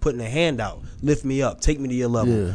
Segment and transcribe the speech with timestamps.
[0.00, 2.34] putting a hand out, lift me up, take me to your level.
[2.48, 2.54] Yeah.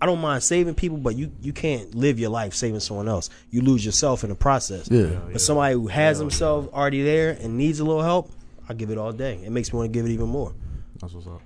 [0.00, 3.30] I don't mind saving people, but you you can't live your life saving someone else.
[3.50, 4.88] You lose yourself in the process.
[4.90, 5.18] Yeah.
[5.32, 8.30] But somebody who has themselves already there and needs a little help,
[8.68, 9.40] I give it all day.
[9.42, 10.52] It makes me want to give it even more.
[11.00, 11.40] That's what's up.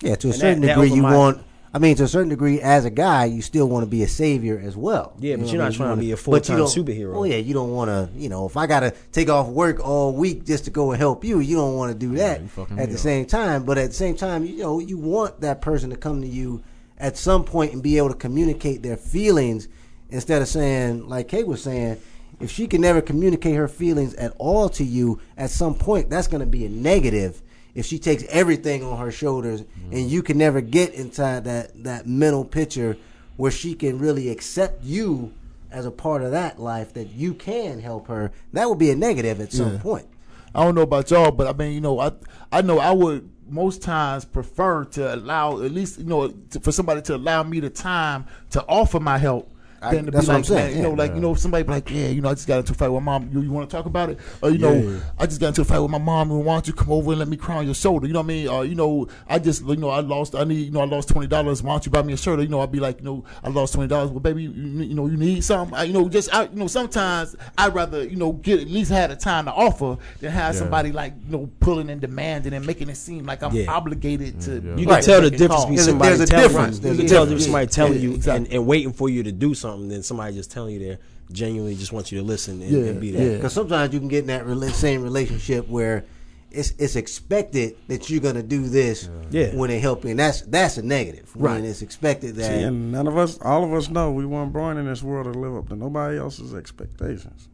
[0.00, 1.44] Yeah, to a And certain that- that degree, over you my- want.
[1.74, 4.08] I mean, to a certain degree, as a guy, you still want to be a
[4.08, 5.14] savior as well.
[5.18, 5.76] Yeah, but you're I not mean?
[5.78, 7.16] trying You to be a you full-time don't- superhero.
[7.16, 8.10] Oh yeah, you don't want to.
[8.14, 10.98] You know, if I got to take off work all week just to go and
[11.00, 12.42] help you, you don't want to do that.
[12.42, 13.00] you fucking at the up.
[13.00, 16.20] same time, but at the same time, you know, you want that person to come
[16.20, 16.62] to you
[16.98, 19.66] at some point and be able to communicate their feelings
[20.10, 21.96] instead of saying, like Kay was saying.
[22.40, 26.26] If she can never communicate her feelings at all to you, at some point that's
[26.26, 27.40] going to be a negative.
[27.74, 29.92] If she takes everything on her shoulders, mm-hmm.
[29.92, 32.96] and you can never get inside that that mental picture
[33.36, 35.32] where she can really accept you
[35.70, 38.96] as a part of that life, that you can help her, that would be a
[38.96, 39.78] negative at some Yeah.
[39.78, 40.06] point.
[40.54, 42.12] I don't know about y'all, but I mean, you know, I
[42.50, 46.72] I know I would most times prefer to allow at least you know to, for
[46.72, 49.50] somebody to allow me the time to offer my help.
[49.82, 50.96] I- Than to that's be what I'm saying, man, you know, yeah.
[50.96, 52.88] like you know, somebody be like, yeah, you know, I just got into a fight
[52.88, 53.30] with my mom.
[53.32, 54.18] You, you want to talk about it?
[54.40, 56.30] Or you know, I just got into a fight with my mom.
[56.30, 58.06] And why don't you come over and let me cry on your shoulder?
[58.06, 58.48] You know what I mean?
[58.48, 60.34] Or you know, I just you know, I lost.
[60.34, 61.62] I need you know, I lost twenty dollars.
[61.62, 62.38] Why don't you buy me a shirt?
[62.38, 64.10] Or, you know, I'd be like, you know, I lost twenty dollars.
[64.10, 65.76] Well, baby, you, you know, you need something.
[65.76, 68.90] I, you know, just I, you know, sometimes I'd rather you know get at least
[68.92, 70.58] have the time to offer than have Yeah.
[70.60, 73.70] somebody like you know pulling and demanding and making it seem like I'm Yeah.
[73.72, 74.52] obligated to.
[74.54, 74.70] Yeah.
[74.70, 75.70] You can like tell the difference call.
[75.70, 76.80] between There's a- somebody there's a telling difference.
[76.80, 76.90] you.
[76.90, 77.44] You can tell the difference.
[77.44, 80.50] difference somebody telling you and, and waiting for you to do something than somebody just
[80.50, 80.98] telling you there
[81.30, 83.30] genuinely just wants you to listen and, Yeah, and be there.
[83.30, 83.36] yeah.
[83.36, 86.04] Because sometimes you can get in that rela- same relationship where
[86.50, 89.54] it's it's expected that you're gonna do this Yeah.
[89.56, 91.34] when they help you, and that's that's a negative.
[91.34, 91.64] When Right.
[91.64, 92.58] it's expected that.
[92.58, 95.32] See, and none of us, all of us know we weren't born in this world
[95.32, 97.48] to live up to nobody else's expectations.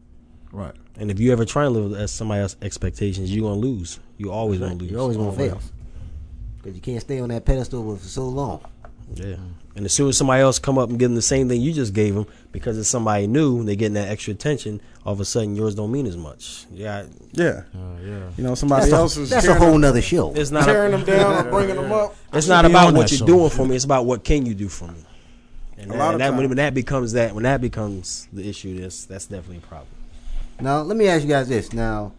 [0.51, 0.73] Right.
[0.97, 3.99] And if you ever try and live as somebody else's expectations, you're gonna lose.
[4.17, 4.91] You always gonna lose.
[4.91, 5.59] You're always gonna fail
[6.57, 8.59] because you can't stay on that pedestal for so long.
[9.15, 9.35] Yeah.
[9.75, 11.71] And as soon as somebody else come up and give them the same thing you
[11.71, 14.81] just gave them, because it's somebody new, they're getting that extra attention.
[15.05, 16.65] All of a sudden, yours don't mean as much.
[16.71, 18.29] Yeah, Yeah, Uh, yeah.
[18.37, 20.33] you know somebody That's, else a, is that's a tearing, whole nother show.
[20.33, 20.65] it's not.
[20.65, 22.15] tearing A, them down or bringing them up.
[22.33, 23.25] it's not about what you're show.
[23.25, 23.75] doing for me.
[23.75, 25.05] It's about what can you do for me.
[25.77, 26.49] And, A that, lot and of that, when, times.
[26.49, 29.87] when that becomes that, when that becomes the issue, that's that's definitely a problem.
[30.59, 31.71] Now, let me ask you guys this.
[31.71, 32.11] Now,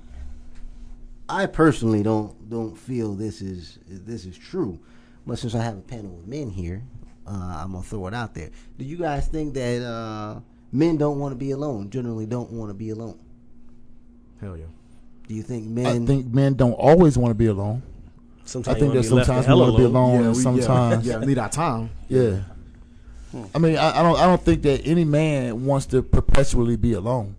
[1.29, 4.79] I personally don't don't feel this is this is true,
[5.27, 6.83] but since I have a panel of men here,
[7.27, 8.51] uh, I'm gonna throw it out there.
[8.79, 10.41] Do you guys think that uh,
[10.73, 11.91] men don't want to be alone?
[11.91, 13.19] Generally, don't want to be alone.
[14.41, 14.65] Hell yeah.
[15.29, 15.87] Do you think men?
[15.87, 16.07] I men?
[16.07, 17.83] think men don't always want to be alone.
[18.45, 20.11] Sometimes I think you that wanna be left sometimes the we want to be alone.
[20.15, 21.91] alone, and we- sometimes yeah, yeah, need our time.
[22.09, 22.41] Yeah.
[23.55, 24.19] I mean, I, I don't.
[24.19, 27.37] I don't think that any man wants to perpetually be alone.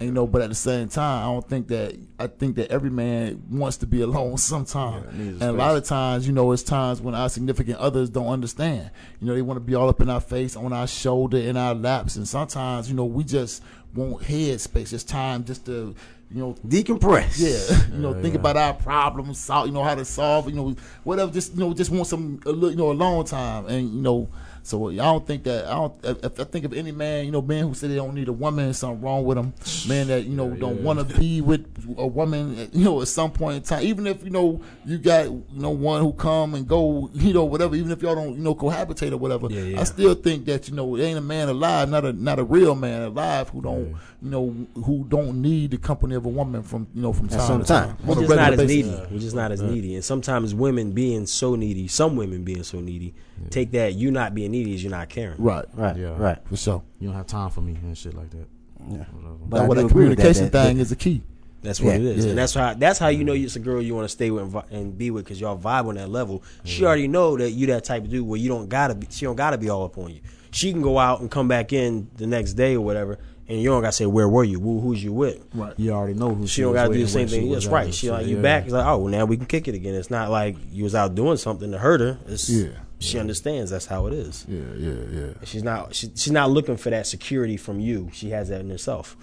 [0.00, 1.94] You know, but at the same time, I don't think that.
[2.18, 5.04] I think that every man wants to be alone sometime.
[5.14, 8.28] Yeah, and a lot of times, you know, it's times when our significant others don't
[8.28, 8.90] understand.
[9.20, 11.56] You know, they want to be all up in our face, on our shoulder, in
[11.58, 13.62] our laps, and sometimes, you know, we just
[13.94, 14.92] want head space.
[14.94, 15.94] It's time just to,
[16.30, 17.38] you know, decompress.
[17.38, 18.40] yeah, you know, Yeah, think yeah.
[18.40, 20.74] about our problems, solve, you know, how to solve, you know,
[21.04, 21.30] whatever.
[21.30, 24.28] Just you know, just want some, a little, you know, alone time, and you know,
[24.62, 25.94] so I don't think that I don't.
[26.04, 28.32] If I think of any man, you know, men who say they don't need a
[28.32, 29.52] woman, something wrong with them.
[29.88, 30.82] Men that you know Yeah, don't yeah.
[30.82, 31.66] want to be with
[31.98, 33.82] a woman, you know, at some point in time.
[33.84, 37.44] Even if you know you got you know one who come and go, you know,
[37.44, 37.74] whatever.
[37.76, 39.80] Even if y'all don't you know cohabitate or whatever, Yeah, yeah.
[39.80, 42.44] I still think that you know it ain't a man alive, not a not a
[42.44, 43.96] real man alive who don't Yeah.
[44.22, 47.40] you know who don't need the company of a woman from you know from time
[47.40, 47.88] some to time.
[47.96, 48.06] time.
[48.06, 48.90] We're just not regular as basis.
[49.00, 49.06] needy.
[49.12, 49.94] We're just not as needy.
[49.94, 53.14] And sometimes women being so needy, some women being so needy,
[53.50, 55.40] take that you not being needy as you're not caring.
[55.42, 55.96] Right, Right.
[55.96, 56.14] Yeah.
[56.18, 56.38] Right.
[56.44, 56.82] for sure.
[56.98, 58.46] You don't have time for me and shit like that.
[58.88, 58.96] Yeah.
[59.12, 59.34] Whatever.
[59.46, 61.22] But I well, that agree with that, communication that- thing that- is the key.
[61.62, 61.96] That's what Yeah.
[61.96, 62.30] it is, Yeah.
[62.30, 64.44] and that's how that's how you know it's a girl you want to stay with
[64.44, 66.42] and, vi- and be with because y'all vibe on that level.
[66.64, 69.06] She already know that you that type of dude where you don't gotta be.
[69.10, 70.20] She don't gotta be all up on you.
[70.52, 73.68] She can go out and come back in the next day or whatever, and you
[73.68, 75.44] don't gotta say where were you, Who, who's you with.
[75.54, 75.74] Right.
[75.76, 77.52] You already know who She don't gotta do the same thing.
[77.52, 77.92] That's right.
[77.92, 78.64] She like shit, you back.
[78.64, 79.94] It's like oh well now we can kick it again.
[79.94, 82.18] It's not like you was out doing something to hurt her.
[82.26, 82.68] It's, Yeah.
[83.00, 84.44] She understands that's how it is.
[84.46, 85.32] Yeah, yeah, yeah.
[85.44, 88.10] She's not she, she's not looking for that security from you.
[88.12, 89.16] She has that in herself.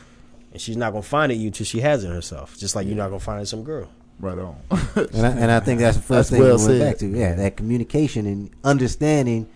[0.51, 2.57] And she's not gonna find it you till she has it in herself.
[2.57, 3.87] Just like you're not gonna find it in some girl.
[4.19, 4.57] Right on.
[4.95, 7.07] And I, and I think that's the first That's thing well we went back to.
[7.07, 9.47] Yeah, that communication and understanding.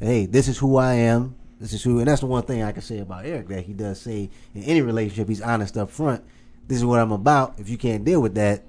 [0.00, 1.34] Hey, this is who I am.
[1.60, 3.72] This is who, and that's the one thing I can say about Eric that he
[3.72, 6.22] does say in any relationship he's honest up front.
[6.66, 7.58] This is what I'm about.
[7.58, 8.62] If you can't deal with that,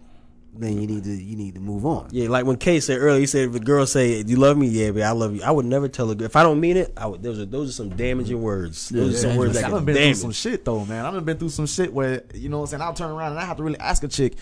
[0.53, 2.07] then you need to you need to move on.
[2.11, 4.57] Yeah, like when Kay said earlier, he said if a girl say, "Do you love
[4.57, 5.43] me?" Yeah, but I love you.
[5.43, 6.93] I would never tell a girl if I don't mean it.
[6.97, 7.21] I would.
[7.21, 8.89] Those are those are some damaging words.
[8.89, 11.05] Those are some Yeah, words I that done can been through some shit though, man.
[11.05, 12.81] I done been through some shit where you know what I'm saying.
[12.81, 14.33] I'll turn around and I have to really ask a chick,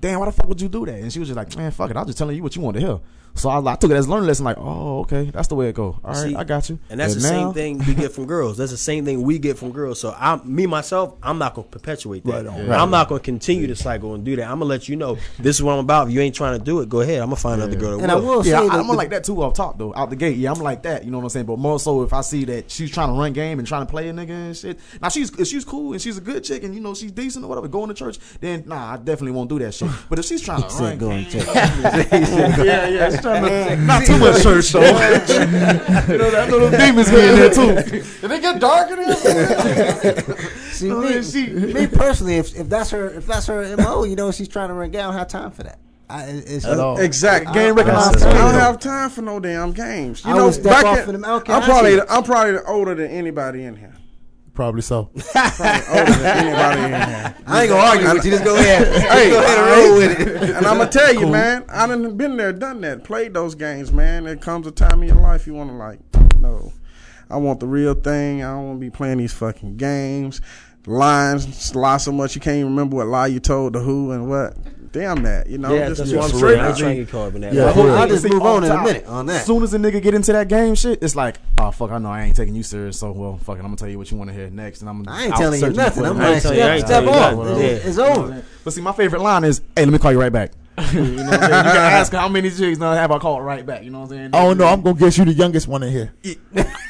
[0.00, 1.90] "Damn, why the fuck would you do that?" And she was just like, "Man, fuck
[1.90, 1.96] it.
[1.96, 2.98] I was just telling you what you want to hear."
[3.34, 4.44] So I, I took it as a learning lesson.
[4.46, 6.00] Like, oh, okay, that's the way it go.
[6.02, 6.80] All right, See, I got you.
[6.90, 8.56] And that's the now- same thing we get from girls.
[8.56, 10.00] That's the same thing we get from girls.
[10.00, 12.32] So I, me myself, I'm not gonna perpetuate that.
[12.32, 12.60] Right on.
[12.62, 14.44] And I'm not gonna continue the cycle and do that.
[14.44, 16.08] I'm gonna let you know this is what I'm about.
[16.08, 17.20] If you ain't trying to do it, go ahead.
[17.20, 17.98] I'm gonna find another girl.
[17.98, 19.78] That And I will Yeah, say I, that I'm the- like that too off top
[19.78, 20.36] though, out the gate.
[20.36, 21.04] Yeah, I'm like that.
[21.04, 21.46] You know what I'm saying?
[21.46, 23.90] But more so if I see that she's trying to run game and trying to
[23.90, 24.80] play a nigga and shit.
[25.00, 27.44] Now she's if she's cool and she's a good chick and you know she's decent
[27.44, 28.18] or whatever, going to church.
[28.40, 29.87] Then nah, I definitely won't do that shit.
[30.08, 31.46] But if she's trying to run, Said go and check.
[31.54, 34.80] yeah, yeah, she's trying to not too much church though.
[34.80, 37.74] you know, that little demons be in there too.
[38.20, 39.14] Did it get dark in here?
[40.72, 44.14] See, Oh, me, she- me personally, if, if that's her, if that's her mo, you
[44.16, 45.04] know, she's trying to run down.
[45.04, 45.78] I don't have time for that.
[46.10, 46.98] I, it's, At all.
[46.98, 47.52] Exactly.
[47.52, 48.34] Game recognized I time.
[48.36, 50.24] don't have time for no damn games.
[50.24, 52.00] You I know, back off in- in the- okay, I'm probably.
[52.00, 53.94] I'm probably older than anybody in here.
[54.58, 55.08] Probably so.
[55.14, 57.36] older than anybody in here.
[57.46, 58.32] I ain't gonna argue with you.
[58.32, 58.88] Just go ahead.
[59.08, 60.50] Hey, go ahead and roll with it.
[60.56, 63.92] And I'm gonna tell you, man, I done been there, done that, played those games,
[63.92, 64.24] man.
[64.24, 66.00] There comes a time in your life you want to like,
[66.40, 66.72] no,
[67.30, 68.42] I want the real thing.
[68.42, 70.40] I don't want to be playing these fucking games,
[70.86, 74.28] lines, lie so much you can't even remember what lie you told to who and
[74.28, 74.56] what.
[74.92, 75.74] Damn that, you know.
[75.74, 76.60] Yeah, just that's one what I'm straight saying.
[76.64, 77.52] I ain't trying to get caught up in that.
[77.52, 77.92] Yeah, But yeah.
[77.94, 79.40] I'll just move on in a minute on that.
[79.40, 81.98] As soon as a nigga get into that game shit, it's like, oh fuck, I
[81.98, 82.98] know I ain't taking you serious.
[82.98, 84.88] So well, fuck it, I'm gonna tell you what you want to hear next, and
[84.90, 85.02] I'm.
[85.02, 85.16] gonna.
[85.16, 86.04] I ain't telling you nothing.
[86.04, 86.24] I'm it.
[86.24, 87.58] I ain't like, you- step, ain't step telling you off.
[87.58, 87.88] It's, Yeah.
[87.90, 88.44] it's over.
[88.64, 90.52] But see, my favorite line is, "Hey, let me call you right back."
[90.92, 91.42] you know what I'm saying?
[91.42, 93.82] You gotta ask how many chicks now have I called right back.
[93.82, 94.30] You know what I'm saying?
[94.32, 94.62] Oh, I don't.
[94.62, 96.12] I'm gonna guess you the youngest one in here.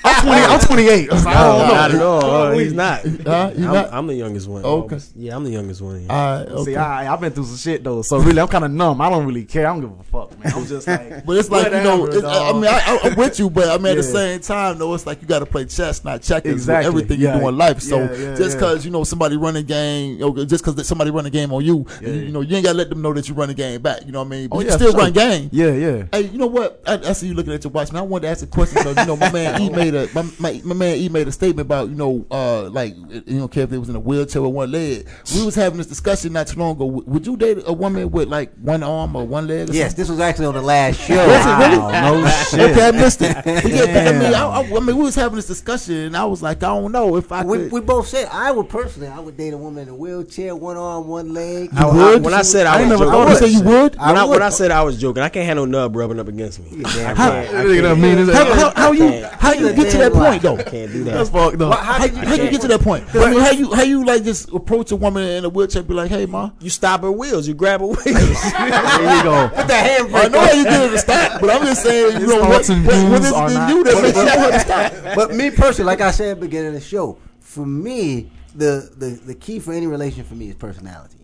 [0.04, 0.40] I'm 20.
[0.42, 1.10] I'm 28.
[1.10, 1.74] I was like, I don't know.
[1.74, 2.20] Not at all.
[2.69, 3.03] He's not.
[3.29, 3.53] Huh?
[3.56, 3.93] You I'm, not?
[3.93, 4.65] I'm the youngest one.
[4.65, 4.99] Okay.
[5.17, 6.05] Yeah, I'm the youngest one.
[6.05, 6.12] Yeah.
[6.12, 6.65] All right.
[6.65, 9.00] See, I, I've been through some shit though, so really, I'm kind of numb.
[9.00, 9.67] I don't really care.
[9.67, 10.53] I don't give a fuck, man.
[10.55, 13.17] I'm just like, But it's like you know, it's, I I mean, I, I, I'm
[13.17, 15.47] with you, but I mean, at the same time, though, it's like you got to
[15.47, 16.53] play chess, not checkers.
[16.53, 16.88] Exactly.
[16.94, 17.35] With everything Yeah.
[17.37, 17.81] you do in life.
[17.81, 18.55] So Yeah, yeah, just yeah.
[18.61, 21.53] because you know somebody run a game, you know, just because somebody run a game
[21.53, 22.09] on you, Yeah.
[22.09, 23.81] you, you know, you ain't got to let them know that you run a game
[23.82, 24.05] back.
[24.06, 24.49] You know what I mean?
[24.49, 25.00] But Oh, you yeah, still sure.
[25.00, 25.49] run game.
[25.53, 26.05] yeah, yeah.
[26.12, 26.82] Hey, you know what?
[26.87, 27.93] I, I see you looking at your watch.
[27.93, 30.09] Man, I wanted to ask a question because you know my man E made a
[30.15, 33.38] my, my, my man E made a statement about you know uh Uh, like you
[33.38, 35.08] don't care if they was in a wheelchair or one leg.
[35.34, 36.87] We was having this discussion not too long ago.
[36.87, 39.70] Would you date a woman with like one arm or one leg?
[39.70, 40.02] Or Yes, something?
[40.02, 41.16] this was actually on the last show.
[41.16, 41.93] Was it really?
[41.93, 42.60] No shit.
[42.78, 43.34] Okay, I missed it.
[43.44, 46.25] But yeah, I mean, I, I, I mean, we was having this discussion, and I
[46.25, 47.72] was like, I don't know if I We, could.
[47.72, 50.76] we both said I would personally I would date a woman in a wheelchair, one
[50.76, 51.70] arm, one leg.
[51.75, 52.25] I, I, would?
[52.25, 53.94] when I said I, I was ain't never joking, thought I to say you would.
[53.96, 54.31] When I, I would.
[54.31, 56.82] when I said I was joking, I can't handle nub rubbing up against me.
[56.82, 57.16] damn I right.
[57.16, 58.28] can't, I Look at that can't, mean.
[58.28, 60.56] How, how, how you how you get to that point though?
[60.56, 61.38] I can't do That's that.
[61.38, 61.70] fucked up.
[61.70, 63.04] Well, how How, you how you get to that point?
[63.14, 65.88] I mean, how you how you like just approach a woman in a wheelchair, and
[65.88, 66.50] be like, hey, ma.
[66.60, 67.46] You stop her wheels.
[67.46, 68.04] You grab her wheels.
[68.04, 69.50] there you go.
[69.54, 72.20] Put the handbrake I know how you get her to stop, but I'm just saying,
[72.20, 74.50] you know, what, and what, what views is it you that makes you want her
[74.52, 74.92] to stop?
[75.16, 78.90] But me personally, like I said at the beginning of the show, for me, the
[78.96, 81.18] the, the key for any relation for me is personality.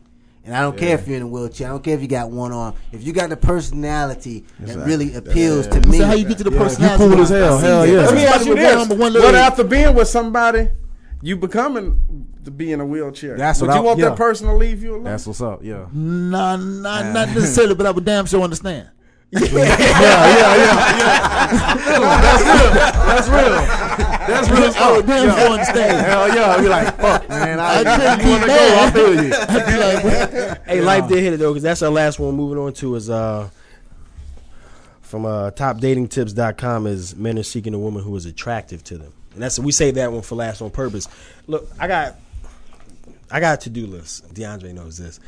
[0.46, 1.68] And I don't care if you're in a wheelchair.
[1.68, 2.74] I don't care if you got one arm.
[2.92, 6.44] If you got the personality that really appeals to me, So how you get to
[6.44, 7.14] the Yeah, you personality?
[7.14, 7.58] cool as hell.
[7.58, 8.00] Hell yeah.
[8.02, 10.68] Let me ask you with one this: arm one What after being with somebody,
[11.24, 13.36] you becoming to be in a wheelchair?
[13.36, 14.08] That's Would what you I- want yeah.
[14.10, 15.04] that person to leave you alone?
[15.04, 15.64] That's what's up.
[15.64, 15.86] Yeah.
[15.92, 18.90] Nah, not not necessarily, but I would damn sure understand.
[19.30, 20.74] Yeah, yeah, yeah, yeah.
[20.98, 22.04] yeah.
[23.06, 23.50] That's real.
[24.28, 24.72] That's real.
[24.84, 26.06] I would damn sure understand.
[26.06, 26.50] Hell yeah.
[26.50, 27.58] I'll be like, fuck, man.
[27.58, 28.52] I, I couldn't you be wanna go?
[28.52, 28.88] mad.
[28.88, 29.32] I feel you.
[29.48, 29.76] I'd be
[30.46, 32.34] like, hey, life did hit it though, because that's our last one.
[32.36, 33.48] Moving on to is uh
[35.00, 39.12] from uh topdatingtips.com is men are seeking a woman who is attractive to them.
[39.34, 41.08] And that's we say that one for last on purpose.
[41.46, 42.17] Look, I got
[43.31, 44.32] I got a to do list.
[44.32, 45.20] DeAndre knows this.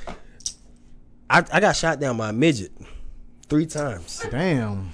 [1.28, 2.72] I, I got shot down by a midget
[3.48, 4.24] three times.
[4.30, 4.92] Damn.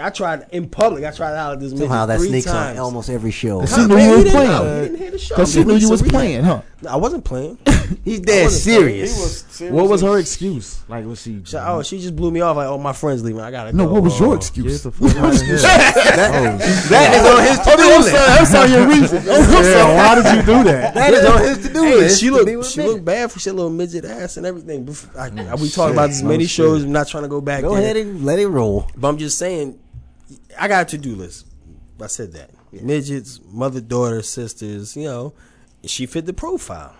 [0.00, 1.04] I tried in public.
[1.04, 2.78] I tried out at this midget somehow that three sneaks times.
[2.78, 3.64] on almost every show.
[3.66, 4.82] She knew Man, you he was didn't playing.
[4.82, 5.34] He didn't hear the show.
[5.34, 6.62] Because she knew you was playing, huh?
[6.88, 7.58] I wasn't playing.
[8.04, 9.14] He's dead serious.
[9.16, 9.74] He was serious.
[9.74, 10.82] What was her excuse?
[10.88, 11.42] Like, was she?
[11.44, 12.56] She- oh, she just blew me off.
[12.56, 13.40] Like, oh, my friend's leaving.
[13.40, 13.94] I gotta No, go.
[13.94, 14.26] what was Oh.
[14.26, 14.82] your excuse?
[14.82, 15.56] the fuck out of here.
[15.58, 18.10] that oh, is on his Oh, to-do list.
[18.10, 18.38] sorry.
[18.38, 18.70] I'm sorry.
[18.70, 19.22] Your reason.
[19.28, 19.94] Oh, Yeah, sorry.
[19.96, 20.94] why did you do that?
[20.94, 22.20] That is on his to-do list.
[22.20, 24.86] she looked with she looked bad for she had little midget ass and everything.
[24.86, 25.74] Bef- I, I, we shit.
[25.74, 26.84] talked about this many oh, shows.
[26.84, 27.82] I'm not trying to go back Go there.
[27.82, 28.90] ahead and let it roll.
[28.96, 29.78] But I'm just saying,
[30.58, 31.46] I got a to do list.
[32.00, 34.96] I said that midgets, mother, daughter, sisters.
[34.96, 35.34] You know,
[35.84, 36.94] she fit the profile.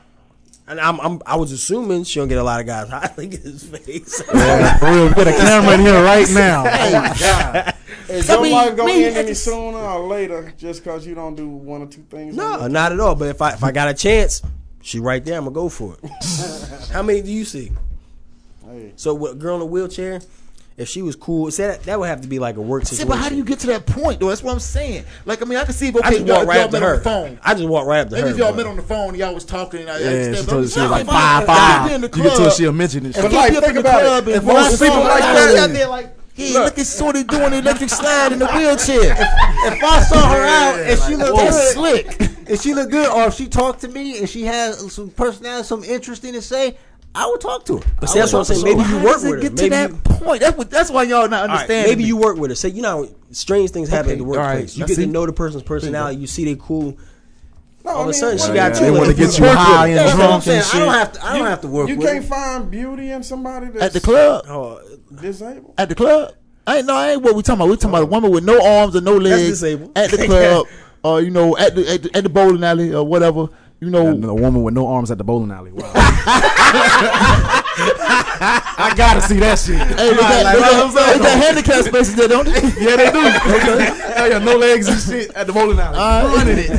[0.71, 3.65] And I'm, I'm I was assuming she don't get a lot of guys highlighting his
[3.65, 4.23] face.
[4.33, 5.09] Yeah, for real.
[5.09, 6.62] We got a camera in here right now.
[6.71, 7.75] Oh my god.
[8.09, 11.35] Is I your mean, life gonna end any sooner or later just because you don't
[11.35, 12.37] do one or two things?
[12.37, 13.17] no, not at all.
[13.17, 14.43] But if I if I got a chance,
[14.81, 15.39] she right there.
[15.39, 16.11] I'm gonna go for it.
[16.93, 17.73] How many do you see?
[18.65, 18.93] Hey.
[18.95, 20.21] So with a girl in a wheelchair,
[20.80, 22.96] if she was cool, see that, that would have to be like a work See,
[22.96, 23.08] situation.
[23.10, 24.28] but how do you get to that point, though?
[24.28, 25.04] That's what I'm saying.
[25.26, 26.96] Like, I mean, I can see if I okay, just walk right up to her.
[26.96, 27.38] the phone.
[27.44, 28.30] I just walk right up to Maybe her.
[28.32, 29.80] if y'all but- met on the phone, y'all was talking.
[29.82, 31.90] And I, I Yeah, understand, she but told you she was like five five.
[32.02, 33.30] You can tell she a midget and if shit.
[33.30, 34.28] you like, think about it.
[34.37, 37.50] If most people like I that- was out there like Yeah, look, at Shorty doing
[37.50, 39.16] the electric slide in the wheelchair.
[39.62, 42.16] If I saw her out and she looked good, slick.
[42.49, 45.66] if she looked good, or if she talked to me and she had some personality,
[45.66, 46.78] something interesting to say,
[47.14, 47.85] I would talk to her.
[48.00, 48.62] But see, that's what I'm saying.
[48.64, 49.49] Maybe you work does it with her.
[49.49, 50.40] get to Maybe that you- point.
[50.40, 50.71] That's what.
[50.71, 51.90] That's why y'all not All right, understanding.
[51.90, 52.09] maybe me.
[52.09, 52.55] you work with her.
[52.55, 54.47] Say, you know, strange things happen Okay, at the all right.
[54.55, 54.76] workplace.
[54.76, 55.05] You I get see.
[55.07, 56.21] to know the person's personality.
[56.21, 56.97] You see they cool.
[57.85, 58.93] No, All of I a sudden, she what- got They you.
[58.93, 60.59] want to get you high and That's what I'm drunk saying.
[60.61, 60.99] and I don't shit.
[60.99, 61.26] have to.
[61.26, 62.31] I don't have to work with You with can't her.
[62.31, 64.45] find beauty in somebody that's at the club.
[64.49, 64.81] Oh,
[65.21, 65.75] disabled.
[65.79, 66.35] At the club.
[66.67, 66.95] I ain't no.
[66.95, 67.71] I ain't what we talking about.
[67.71, 69.93] We talking about a woman with no arms or no legs disabled.
[69.97, 70.67] at the club,
[71.02, 73.49] or you know, at the at the, at the bowling alley or whatever.
[73.80, 75.72] You know, a woman with no arms at the bowling alley.
[75.72, 75.90] Wow.
[78.42, 79.76] I gotta see that shit.
[79.78, 81.18] Hey, they got, Like, they what got, I'm saying?
[81.18, 82.52] they got handicap spaces there, don't they?
[82.80, 83.20] Yeah, they do.
[84.14, 85.99] Hell yeah, no legs and shit at the bowling alley.
[85.99, 86.70] Uh, Running it.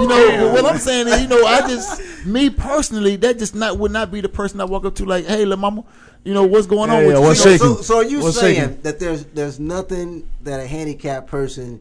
[0.00, 3.78] You know, what I'm saying is, you know, I just, me personally, that just not
[3.78, 5.84] would not be the person I walk up to like, hey, little mama,
[6.24, 7.22] you know, what's going on Yeah, with you?
[7.22, 7.66] what's You shaking?
[7.76, 8.80] So, so are you What's saying shaking?
[8.82, 11.80] that there's there's nothing that a handicapped person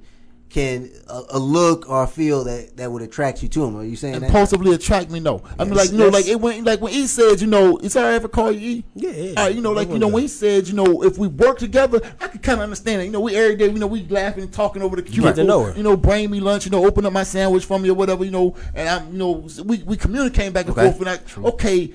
[0.57, 3.77] can a, a look or a feel that that would attract you to him?
[3.77, 4.23] Are you saying that?
[4.23, 5.43] Impulsively attract me, no.
[5.59, 7.77] I mean, Yes, like you know, like it went, like when he said, you know,
[7.77, 8.85] it's all right if I call you E.
[8.95, 9.33] Yeah, yeah.
[9.37, 11.59] All right, you know, like you know, when he said, you know, if we work
[11.59, 13.05] together, I could kind of understand it.
[13.05, 15.33] You know, we every day, you know, we laughing and talking over the cubicle.
[15.33, 15.77] to know oh, her.
[15.77, 16.65] You know, bring me lunch.
[16.65, 18.25] You know, open up my sandwich for me or whatever.
[18.25, 20.91] You know, and I'm, you know, we we communicate back and Okay.
[20.91, 21.01] forth.
[21.01, 21.93] And I, okay.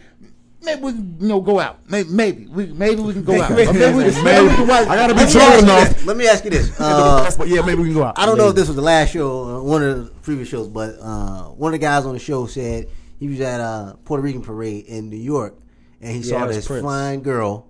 [0.64, 1.80] Maybe we can, you know, go out.
[1.88, 3.50] Maybe, maybe we maybe we can go out.
[3.56, 3.72] Maybe.
[3.72, 4.86] maybe, we can, maybe we can watch.
[4.88, 6.06] I gotta be Let me drunk enough.
[6.06, 6.72] Let me ask you this.
[6.80, 8.18] Uh, yeah, maybe we can go out.
[8.18, 10.68] I don't know if this was the last show, uh, one of the previous shows,
[10.68, 12.86] but uh, one of the guys on the show said
[13.18, 15.56] he was at a Puerto Rican parade in New York,
[16.00, 16.84] and he Yeah, saw this Prince.
[16.84, 17.66] fine girl,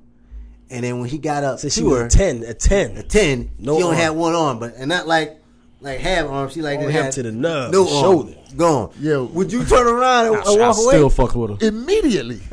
[0.70, 2.42] and then when he got up Said she to was her a ten.
[2.44, 2.96] A ten.
[2.98, 4.02] at ten, No she only arm.
[4.04, 5.38] had one arm, but and not like
[5.80, 6.48] like half arm.
[6.50, 8.34] She like Only had up to the nub, no the arm, shoulder.
[8.56, 8.90] gone.
[9.00, 10.94] Yeah, would you turn around and, and I walk away?
[10.94, 11.66] still fuck with her.
[11.68, 12.40] Immediately.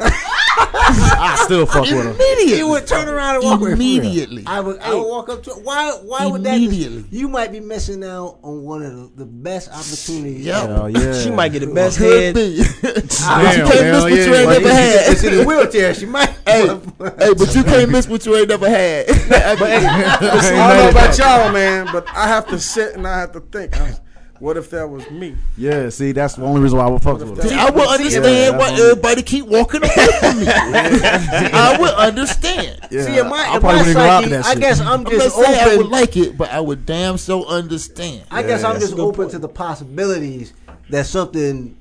[0.89, 2.11] I still fuck with her.
[2.11, 2.57] Immediately.
[2.57, 3.71] You would turn around and walk away.
[3.73, 4.43] Immediately.
[4.45, 4.79] I would.
[4.79, 5.51] I would walk up to.
[5.51, 5.61] Her.
[5.61, 5.91] Why?
[6.03, 6.55] Why would that?
[6.55, 7.05] Immediately.
[7.11, 10.47] You might be missing out on one of the, the best opportunities.
[10.47, 10.63] Oh, yeah.
[10.63, 10.73] ever.
[10.73, 11.21] Hell yeah.
[11.21, 12.35] She might get the best Could head.
[12.35, 12.57] be.
[12.57, 15.11] but you can't miss hell what you ain't Like, never had.
[15.11, 15.93] It's in a wheelchair.
[15.93, 16.29] She might.
[16.45, 16.67] hey,
[17.17, 19.07] hey, but you can't miss what you ain't never had.
[19.07, 23.31] But I don't know about y'all, man, but I have to sit and I have
[23.33, 23.77] to think.
[23.77, 23.99] I-
[24.39, 25.35] What if that was me?
[25.57, 27.59] Yeah, see, that's the only reason why I would fuck with See, her.
[27.59, 30.45] I would understand Yeah, why everybody keep walking away from me.
[30.49, 32.79] I would understand.
[32.89, 34.61] Yeah, See, in my, I in probably my wouldn't even rock psyche, that I shit.
[34.61, 37.45] guess I'm I'm not just saying I would like it, but I would damn so
[37.47, 38.23] understand.
[38.31, 39.31] I guess I'm just open point.
[39.31, 40.53] to the possibilities
[40.89, 41.75] that something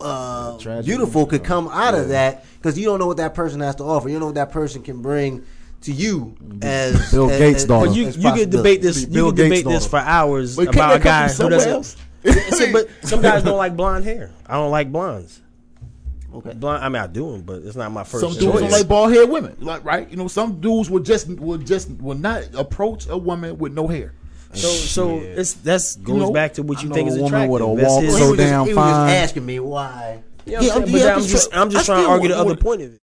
[0.00, 3.76] uh, beautiful could come out of that because you don't know what that person has
[3.76, 4.08] to offer.
[4.08, 5.44] You don't know what that person can bring
[5.86, 6.58] to you mm-hmm.
[6.62, 7.86] as Bill as- Gates' as- daughter.
[7.86, 9.00] But you you could debate this.
[9.02, 11.96] You Bill could debate Gates' this for hours But about a guy who doesn't.
[12.54, 14.30] See, but some guys don't like blonde hair.
[14.46, 15.40] I don't like blondes.
[16.34, 16.52] Okay.
[16.54, 16.84] Blonde.
[16.84, 18.20] I mean, I do them, but it's not my first.
[18.20, 18.40] Some choice.
[18.40, 20.08] dudes don't like bald head women, like right?
[20.10, 23.86] You know, some dudes will just will just will not approach a woman with no
[23.86, 24.12] hair.
[24.52, 27.18] So so it's that's goes know, back to what I you know think a is
[27.18, 27.50] woman attractive.
[27.52, 29.60] with a That's walk his- Well, so he was just, he was just asking me
[29.60, 30.22] why.
[30.46, 31.94] You know what Yeah, I'm I'm- yeah, but I'm I'm just just I'm just I
[31.94, 33.00] trying to argue the other point of it.